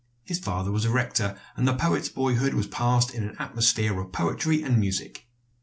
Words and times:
His 0.23 0.39
father 0.39 0.71
was 0.71 0.83
a 0.83 0.89
rector, 0.89 1.37
and 1.55 1.67
the 1.67 1.75
poet's 1.75 2.09
boyhood 2.09 2.55
was 2.55 2.65
passed 2.65 3.13
in 3.13 3.23
an 3.23 3.35
atmosphere 3.37 3.99
of 3.99 4.11
poetry 4.11 4.63
and 4.63 4.79
music. 4.79 5.27